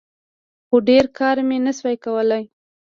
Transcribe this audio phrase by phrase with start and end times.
[0.67, 2.43] خو ډېر کار مې نسو کولاى.